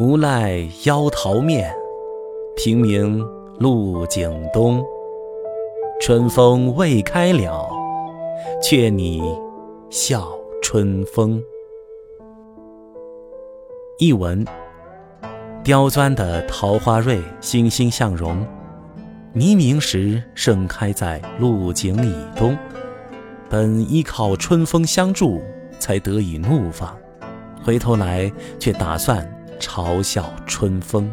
[0.00, 1.70] 无赖妖桃面，
[2.56, 3.22] 平明
[3.58, 4.82] 路景东。
[6.00, 7.68] 春风未开了，
[8.62, 9.20] 却你
[9.90, 10.32] 笑
[10.62, 11.38] 春风。
[13.98, 14.42] 译文：
[15.62, 18.42] 刁钻的桃花蕊欣欣向荣，
[19.34, 22.56] 黎明时盛开在路景以东。
[23.50, 25.42] 本依靠春风相助，
[25.78, 26.96] 才得以怒放，
[27.62, 31.12] 回头来却打算嘲笑春风。